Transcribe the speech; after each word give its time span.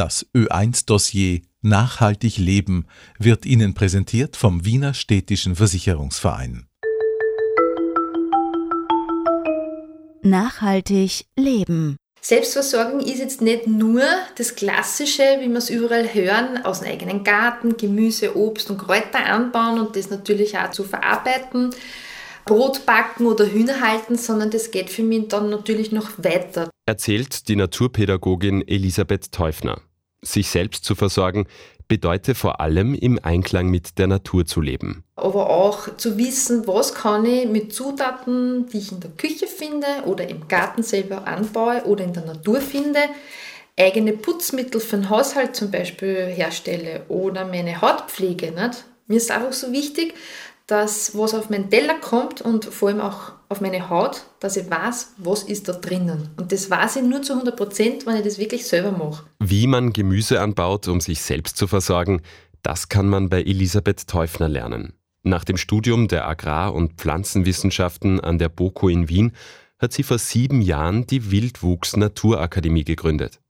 Das 0.00 0.24
Ö1-Dossier 0.34 1.42
Nachhaltig 1.60 2.38
Leben 2.38 2.86
wird 3.18 3.44
Ihnen 3.44 3.74
präsentiert 3.74 4.34
vom 4.34 4.64
Wiener 4.64 4.94
Städtischen 4.94 5.56
Versicherungsverein. 5.56 6.66
Nachhaltig 10.22 11.26
Leben. 11.36 11.98
Selbstversorgung 12.22 13.00
ist 13.00 13.18
jetzt 13.18 13.42
nicht 13.42 13.66
nur 13.66 14.00
das 14.38 14.54
Klassische, 14.54 15.36
wie 15.40 15.50
wir 15.50 15.58
es 15.58 15.68
überall 15.68 16.14
hören, 16.14 16.64
aus 16.64 16.80
dem 16.80 16.88
eigenen 16.88 17.22
Garten 17.22 17.76
Gemüse, 17.76 18.38
Obst 18.38 18.70
und 18.70 18.78
Kräuter 18.78 19.26
anbauen 19.26 19.80
und 19.80 19.96
das 19.96 20.08
natürlich 20.08 20.56
auch 20.56 20.70
zu 20.70 20.84
verarbeiten, 20.84 21.74
Brot 22.46 22.86
backen 22.86 23.26
oder 23.26 23.44
Hühner 23.44 23.82
halten, 23.82 24.16
sondern 24.16 24.50
das 24.50 24.70
geht 24.70 24.88
für 24.88 25.02
mich 25.02 25.28
dann 25.28 25.50
natürlich 25.50 25.92
noch 25.92 26.12
weiter. 26.16 26.70
Erzählt 26.86 27.48
die 27.48 27.56
Naturpädagogin 27.56 28.66
Elisabeth 28.66 29.30
Teufner. 29.30 29.82
Sich 30.22 30.48
selbst 30.48 30.84
zu 30.84 30.94
versorgen 30.94 31.46
bedeutet 31.90 32.36
vor 32.36 32.60
allem 32.60 32.94
im 32.94 33.18
Einklang 33.22 33.68
mit 33.68 33.98
der 33.98 34.06
Natur 34.06 34.46
zu 34.46 34.60
leben. 34.60 35.02
Aber 35.16 35.50
auch 35.50 35.96
zu 35.96 36.16
wissen, 36.16 36.66
was 36.66 36.94
kann 36.94 37.24
ich 37.24 37.48
mit 37.48 37.74
Zutaten, 37.74 38.66
die 38.68 38.78
ich 38.78 38.92
in 38.92 39.00
der 39.00 39.10
Küche 39.10 39.48
finde 39.48 39.86
oder 40.06 40.28
im 40.28 40.46
Garten 40.46 40.84
selber 40.84 41.26
anbaue 41.26 41.84
oder 41.84 42.04
in 42.04 42.12
der 42.12 42.24
Natur 42.24 42.60
finde, 42.60 43.00
eigene 43.76 44.12
Putzmittel 44.12 44.80
für 44.80 44.96
den 44.96 45.10
Haushalt 45.10 45.56
zum 45.56 45.70
Beispiel 45.70 46.26
herstelle 46.26 47.02
oder 47.08 47.44
meine 47.44 47.80
Hautpflege. 47.80 48.52
Nicht? 48.52 48.84
Mir 49.08 49.16
ist 49.16 49.32
einfach 49.32 49.52
so 49.52 49.72
wichtig, 49.72 50.14
dass 50.68 51.18
was 51.18 51.34
auf 51.34 51.50
meinen 51.50 51.70
Teller 51.70 51.94
kommt 51.94 52.40
und 52.40 52.66
vor 52.66 52.90
allem 52.90 53.00
auch 53.00 53.32
auf 53.50 53.60
meine 53.60 53.90
Haut, 53.90 54.24
dass 54.38 54.56
ich 54.56 54.70
weiß, 54.70 55.14
was 55.18 55.42
ist 55.42 55.68
da 55.68 55.72
drinnen. 55.72 56.30
Und 56.36 56.52
das 56.52 56.70
weiß 56.70 56.96
ich 56.96 57.02
nur 57.02 57.20
zu 57.20 57.32
100 57.32 57.56
Prozent, 57.56 58.06
wenn 58.06 58.16
ich 58.16 58.22
das 58.22 58.38
wirklich 58.38 58.64
selber 58.64 58.92
mache. 58.92 59.24
Wie 59.40 59.66
man 59.66 59.92
Gemüse 59.92 60.40
anbaut, 60.40 60.86
um 60.86 61.00
sich 61.00 61.20
selbst 61.20 61.56
zu 61.56 61.66
versorgen, 61.66 62.22
das 62.62 62.88
kann 62.88 63.08
man 63.08 63.28
bei 63.28 63.42
Elisabeth 63.42 64.06
Teufner 64.06 64.48
lernen. 64.48 64.92
Nach 65.24 65.42
dem 65.42 65.56
Studium 65.56 66.06
der 66.06 66.28
Agrar- 66.28 66.72
und 66.72 66.94
Pflanzenwissenschaften 66.94 68.20
an 68.20 68.38
der 68.38 68.48
BOKU 68.48 68.88
in 68.88 69.08
Wien 69.08 69.32
hat 69.80 69.92
sie 69.92 70.04
vor 70.04 70.18
sieben 70.18 70.62
Jahren 70.62 71.06
die 71.06 71.32
Wildwuchs 71.32 71.96
Naturakademie 71.96 72.84
gegründet. 72.84 73.40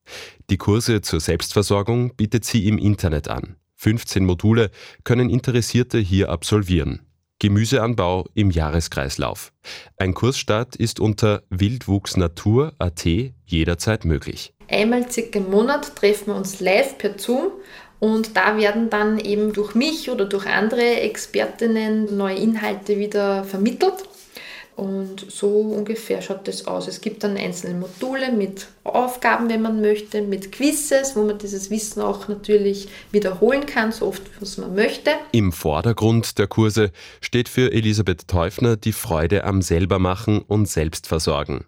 Die 0.49 0.57
Kurse 0.57 1.03
zur 1.03 1.21
Selbstversorgung 1.21 2.17
bietet 2.17 2.47
sie 2.47 2.67
im 2.67 2.79
Internet 2.79 3.29
an. 3.29 3.57
15 3.77 4.25
Module 4.25 4.71
können 5.05 5.29
Interessierte 5.29 5.99
hier 5.99 6.31
absolvieren. 6.31 7.01
Gemüseanbau 7.41 8.27
im 8.35 8.51
Jahreskreislauf. 8.51 9.53
Ein 9.97 10.15
Kursstart 10.15 10.77
ist 10.77 11.01
unter 11.01 11.43
wildwuchsnatur.at 11.51 13.07
jederzeit 13.47 14.05
möglich. 14.05 14.53
Einmal 14.69 15.11
circa 15.11 15.39
im 15.39 15.51
Monat 15.51 15.97
treffen 15.97 16.29
wir 16.29 16.37
uns 16.37 16.61
live 16.61 16.99
per 16.99 17.19
Zoom 17.19 17.51
und 17.99 18.37
da 18.37 18.57
werden 18.57 18.91
dann 18.91 19.19
eben 19.19 19.53
durch 19.53 19.75
mich 19.75 20.11
oder 20.11 20.27
durch 20.27 20.47
andere 20.47 21.01
Expertinnen 21.01 22.17
neue 22.17 22.37
Inhalte 22.37 22.99
wieder 22.99 23.45
vermittelt. 23.45 23.95
Und 24.81 25.31
so 25.31 25.49
ungefähr 25.49 26.23
schaut 26.23 26.49
das 26.49 26.67
aus. 26.67 26.89
Es 26.89 27.03
gibt 27.03 27.23
dann 27.23 27.37
einzelne 27.37 27.79
Module 27.79 28.33
mit 28.33 28.67
Aufgaben, 28.83 29.51
wenn 29.51 29.61
man 29.61 29.83
möchte, 29.83 30.23
mit 30.23 30.53
Quizzes, 30.53 31.15
wo 31.15 31.23
man 31.23 31.37
dieses 31.37 31.69
Wissen 31.69 32.01
auch 32.01 32.29
natürlich 32.29 32.89
wiederholen 33.13 33.67
kann, 33.67 33.93
so 33.93 34.07
oft, 34.07 34.23
wie 34.41 34.61
man 34.63 34.75
möchte. 34.75 35.11
Im 35.33 35.53
Vordergrund 35.53 36.39
der 36.39 36.47
Kurse 36.47 36.93
steht 37.21 37.51
für 37.51 37.71
Elisabeth 37.71 38.27
Teufner 38.27 38.79
die 38.79 38.93
Freude 38.93 39.45
am 39.45 39.61
Selbermachen 39.61 40.41
und 40.41 40.67
Selbstversorgen. 40.67 41.67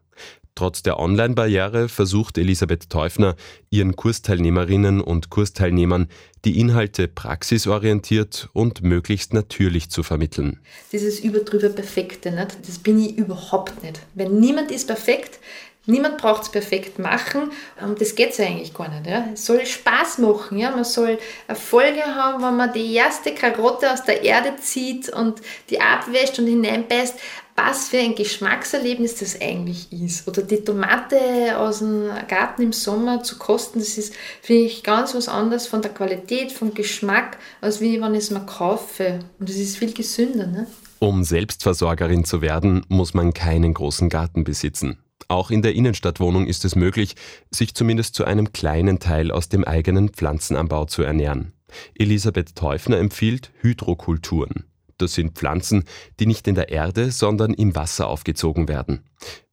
Trotz 0.55 0.83
der 0.83 0.98
Online-Barriere 0.98 1.89
versucht 1.89 2.36
Elisabeth 2.36 2.91
Teufner, 2.91 3.36
ihren 3.70 3.97
Kursteilnehmerinnen 3.97 5.00
und 5.00 5.31
Kursteilnehmern 5.31 6.08
die 6.45 6.61
Inhalte 6.61 7.08
praxisorientiert 7.08 8.50
und 8.53 8.83
möglichst 8.83 9.33
natürlich 9.33 9.89
zu 9.89 10.03
vermitteln. 10.03 10.61
Dieses 10.92 11.20
überdrüber 11.20 11.70
Perfekte, 11.70 12.33
nicht? 12.33 12.58
das 12.67 12.79
bin 12.79 12.98
ich 12.98 13.17
überhaupt 13.17 13.83
nicht. 13.83 14.01
Wenn 14.14 14.40
niemand 14.40 14.70
ist 14.70 14.89
perfekt, 14.89 15.39
Niemand 15.85 16.18
braucht 16.18 16.45
es 16.45 16.48
perfekt 16.48 17.01
machen. 17.01 17.51
Und 17.80 18.01
das 18.01 18.14
geht 18.14 18.39
ja 18.39 18.46
eigentlich 18.46 18.73
gar 18.73 18.89
nicht. 18.89 19.05
Ja. 19.05 19.27
Es 19.33 19.46
soll 19.46 19.67
Spaß 19.67 20.19
machen. 20.19 20.58
Ja. 20.58 20.70
Man 20.70 20.84
soll 20.84 21.19
Erfolge 21.48 22.02
haben, 22.02 22.42
wenn 22.42 22.57
man 22.57 22.73
die 22.73 22.95
erste 22.95 23.34
Karotte 23.34 23.92
aus 23.92 24.05
der 24.05 24.23
Erde 24.23 24.55
zieht 24.61 25.08
und 25.08 25.40
die 25.70 25.80
abwäscht 25.80 26.39
und 26.39 26.46
hineinbeißt. 26.46 27.19
Was 27.55 27.89
für 27.89 27.98
ein 27.98 28.14
Geschmackserlebnis 28.14 29.17
das 29.17 29.40
eigentlich 29.40 29.92
ist. 29.92 30.27
Oder 30.27 30.42
die 30.42 30.64
Tomate 30.64 31.58
aus 31.58 31.80
dem 31.80 32.08
Garten 32.29 32.63
im 32.63 32.73
Sommer 32.73 33.23
zu 33.23 33.39
kosten, 33.39 33.79
das 33.79 33.98
ist, 33.98 34.14
finde 34.40 34.64
ich, 34.64 34.83
ganz 34.83 35.14
was 35.14 35.29
anderes 35.29 35.67
von 35.67 35.83
der 35.83 35.92
Qualität, 35.92 36.51
vom 36.51 36.74
Geschmack, 36.74 37.39
als 37.61 37.80
wie 37.80 38.01
wenn 38.01 38.14
ich 38.14 38.24
es 38.24 38.30
mir 38.30 38.45
kaufe. 38.46 39.20
Und 39.39 39.48
das 39.48 39.57
ist 39.57 39.77
viel 39.77 39.92
gesünder. 39.92 40.46
Ne? 40.46 40.67
Um 40.98 41.24
Selbstversorgerin 41.24 42.24
zu 42.24 42.40
werden, 42.42 42.85
muss 42.89 43.13
man 43.13 43.35
keinen 43.35 43.74
großen 43.74 44.08
Garten 44.08 44.45
besitzen. 44.45 44.98
Auch 45.29 45.51
in 45.51 45.63
der 45.63 45.74
Innenstadtwohnung 45.74 46.46
ist 46.46 46.64
es 46.64 46.77
möglich, 46.77 47.17
sich 47.51 47.74
zumindest 47.74 48.14
zu 48.14 48.24
einem 48.24 48.52
kleinen 48.52 48.98
Teil 48.98 49.30
aus 49.30 49.48
dem 49.48 49.64
eigenen 49.64 50.11
Pflanzenanbau 50.11 50.84
zu 50.86 51.02
ernähren. 51.02 51.52
Elisabeth 51.95 52.55
Teufner 52.55 52.98
empfiehlt 52.98 53.51
Hydrokulturen. 53.61 54.64
Das 55.02 55.14
sind 55.14 55.33
Pflanzen, 55.33 55.85
die 56.20 56.27
nicht 56.27 56.46
in 56.46 56.55
der 56.55 56.68
Erde, 56.68 57.11
sondern 57.11 57.52
im 57.55 57.74
Wasser 57.74 58.07
aufgezogen 58.07 58.68
werden. 58.68 59.02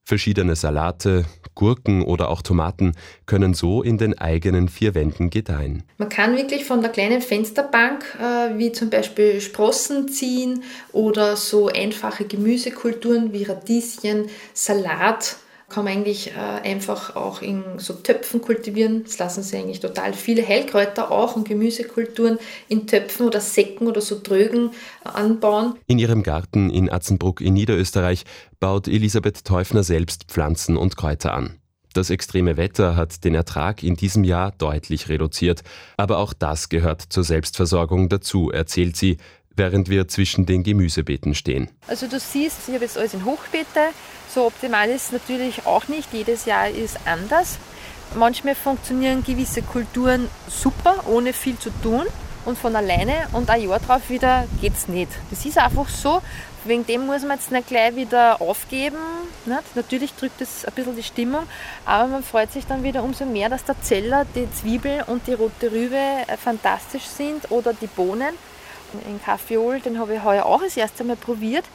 Verschiedene 0.04 0.56
Salate, 0.56 1.26
Gurken 1.54 2.04
oder 2.04 2.30
auch 2.30 2.42
Tomaten 2.42 2.94
können 3.26 3.54
so 3.54 3.84
in 3.84 3.98
den 3.98 4.18
eigenen 4.18 4.68
vier 4.68 4.96
Wänden 4.96 5.30
gedeihen. 5.30 5.84
Man 5.98 6.10
kann 6.10 6.36
wirklich 6.36 6.66
von 6.66 6.82
der 6.82 6.90
kleinen 6.90 7.22
Fensterbank, 7.22 8.06
äh, 8.20 8.58
wie 8.58 8.72
zum 8.72 8.90
Beispiel 8.90 9.42
Sprossen 9.42 10.08
ziehen 10.08 10.64
oder 10.94 11.36
so 11.36 11.68
einfache 11.68 12.26
Gemüsekulturen 12.26 13.34
wie 13.34 13.44
Radieschen, 13.44 14.30
Salat, 14.54 15.38
kann 15.70 15.86
man 15.86 15.94
eigentlich 15.94 16.32
äh, 16.32 16.40
einfach 16.68 17.16
auch 17.16 17.42
in 17.42 17.64
so 17.78 17.94
Töpfen 17.94 18.42
kultivieren. 18.42 19.04
Das 19.04 19.18
lassen 19.18 19.44
sich 19.44 19.60
eigentlich 19.60 19.80
total 19.80 20.14
viele 20.14 20.46
Heilkräuter 20.46 21.12
auch 21.12 21.36
und 21.36 21.48
Gemüsekulturen 21.48 22.40
in 22.68 22.88
Töpfen 22.88 23.28
oder 23.28 23.40
Säcken 23.40 23.88
oder 23.88 24.02
so 24.02 24.16
Trögen 24.20 24.72
äh, 25.06 25.10
anbauen. 25.10 25.76
In 25.88 26.00
ihrem 26.00 26.24
Garten 26.24 26.70
in 26.70 26.92
Atzenbruck 26.92 27.42
in 27.42 27.54
Niederösterreich 27.54 28.26
baut 28.60 28.88
Elisabeth 28.88 29.46
Teufner 29.46 29.84
selbst 29.84 30.26
Pflanzen 30.26 30.76
und 30.76 30.98
Kräuter 30.98 31.34
an. 31.34 31.60
Das 31.94 32.12
extreme 32.12 32.56
Wetter 32.56 32.96
hat 32.96 33.24
den 33.24 33.34
Ertrag 33.34 33.82
in 33.82 33.96
diesem 33.96 34.24
Jahr 34.24 34.52
deutlich 34.52 35.10
reduziert. 35.10 35.64
Aber 35.98 36.20
auch 36.20 36.34
das 36.34 36.70
gehört 36.70 37.02
zur 37.02 37.24
Selbstversorgung 37.24 38.10
dazu, 38.10 38.52
erzählt 38.52 38.96
sie, 38.96 39.18
während 39.60 39.90
wir 39.90 40.08
zwischen 40.08 40.48
den 40.48 40.64
Gemüsebeeten 40.64 41.36
stehen. 41.36 41.70
Also 41.88 42.08
du 42.08 42.20
siehst, 42.20 42.58
ich 42.68 42.74
habe 42.74 42.86
jetzt 42.86 42.98
alles 42.98 43.14
in 43.14 43.26
Hochbeete. 43.26 43.90
So 44.34 44.48
optimal 44.48 44.90
ist 44.90 45.08
es 45.08 45.12
natürlich 45.12 45.68
auch 45.68 45.88
nicht. 45.88 46.12
Jedes 46.12 46.46
Jahr 46.46 46.70
ist 46.70 46.98
anders. 47.06 47.60
Manchmal 48.16 48.56
funktionieren 48.56 49.24
gewisse 49.24 49.62
Kulturen 49.62 50.28
super, 50.48 51.04
ohne 51.08 51.34
viel 51.34 51.60
zu 51.60 51.70
tun 51.84 52.06
und 52.46 52.58
von 52.58 52.76
alleine 52.76 53.28
und 53.34 53.50
ein 53.50 53.62
Jahr 53.70 53.80
drauf 53.80 54.10
wieder 54.10 54.46
geht 54.62 54.74
es 54.74 54.88
nicht. 54.88 55.12
Das 55.30 55.46
ist 55.46 55.58
einfach 55.58 55.88
so. 55.90 56.22
Wegen 56.66 56.86
dem 56.86 57.06
muss 57.06 57.22
man 57.22 57.38
jetzt 57.38 57.52
nicht 57.52 57.68
gleich 57.68 57.96
wieder 57.96 58.42
aufgeben. 58.42 58.98
Nicht? 59.46 59.76
Natürlich 59.76 60.14
drückt 60.14 60.42
es 60.42 60.66
ein 60.66 60.74
bisschen 60.74 60.96
die 60.96 61.04
Stimmung, 61.04 61.44
aber 61.86 62.08
man 62.08 62.24
freut 62.24 62.52
sich 62.52 62.66
dann 62.66 62.84
wieder 62.84 63.04
umso 63.04 63.26
mehr, 63.26 63.50
dass 63.50 63.64
der 63.64 63.82
Zeller, 63.82 64.26
die 64.36 64.52
Zwiebel 64.52 65.04
und 65.08 65.26
die 65.28 65.34
rote 65.34 65.72
Rübe 65.72 65.96
äh, 65.96 66.38
fantastisch 66.38 67.06
sind 67.06 67.50
oder 67.52 67.74
die 67.74 67.88
Bohnen. 67.88 68.34
In 69.08 69.22
Kaffeeol, 69.22 69.80
den 69.80 70.00
habe 70.00 70.16
ich 70.16 70.24
heuer 70.24 70.46
auch 70.46 70.62
das 70.62 70.78
erste 70.78 71.04
Mal 71.04 71.16
probiert. 71.16 71.66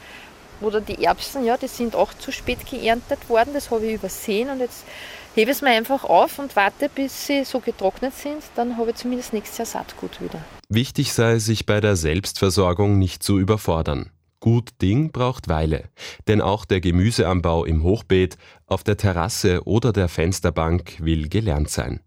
Oder 0.61 0.81
die 0.81 1.03
Erbsen, 1.03 1.43
ja, 1.43 1.57
die 1.57 1.67
sind 1.67 1.95
auch 1.95 2.13
zu 2.13 2.31
spät 2.31 2.65
geerntet 2.65 3.29
worden, 3.29 3.53
das 3.53 3.71
habe 3.71 3.85
ich 3.85 3.95
übersehen 3.95 4.49
und 4.49 4.59
jetzt 4.59 4.85
hebe 5.35 5.51
ich 5.51 5.57
es 5.57 5.61
mir 5.61 5.71
einfach 5.71 6.05
auf 6.05 6.39
und 6.39 6.55
warte, 6.55 6.87
bis 6.87 7.27
sie 7.27 7.43
so 7.43 7.59
getrocknet 7.59 8.13
sind, 8.15 8.41
dann 8.55 8.77
habe 8.77 8.91
ich 8.91 8.95
zumindest 8.95 9.33
nächstes 9.33 9.57
Jahr 9.57 9.65
Saatgut 9.65 10.21
wieder. 10.21 10.39
Wichtig 10.69 11.11
sei, 11.13 11.39
sich 11.39 11.65
bei 11.65 11.81
der 11.81 11.97
Selbstversorgung 11.97 12.97
nicht 12.97 13.21
zu 13.21 13.37
überfordern. 13.37 14.11
Gut 14.39 14.69
Ding 14.81 15.11
braucht 15.11 15.49
Weile, 15.49 15.89
denn 16.27 16.39
auch 16.39 16.65
der 16.65 16.79
Gemüseanbau 16.79 17.65
im 17.65 17.83
Hochbeet, 17.83 18.37
auf 18.67 18.83
der 18.83 18.95
Terrasse 18.95 19.65
oder 19.65 19.91
der 19.91 20.07
Fensterbank 20.07 20.97
will 20.99 21.27
gelernt 21.29 21.69
sein. 21.69 21.99